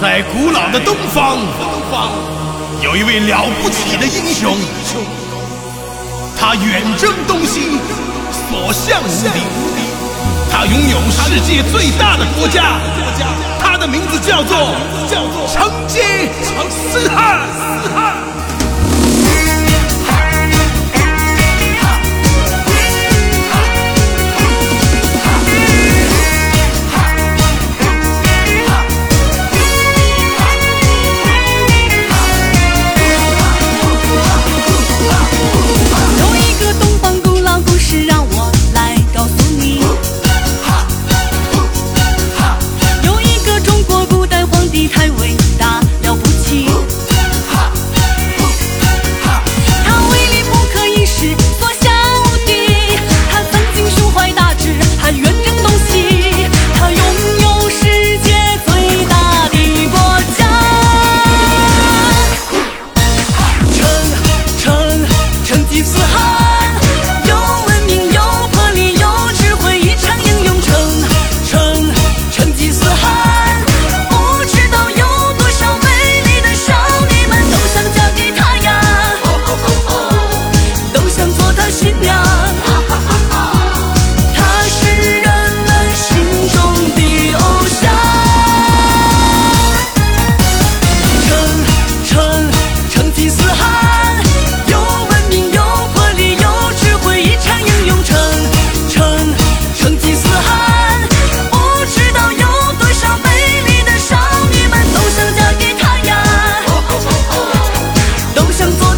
[0.00, 1.38] 在古老的东方，
[2.80, 4.56] 有一位了不起的英雄，
[6.38, 7.80] 他远征东西，
[8.30, 9.08] 所向无
[9.74, 9.82] 敌。
[10.52, 12.78] 他拥有世界最大的国家，
[13.58, 14.56] 他的名字叫做
[15.10, 15.98] 叫做成吉
[16.70, 17.27] 思汗。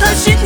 [0.00, 0.39] da şimdi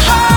[0.00, 0.33] so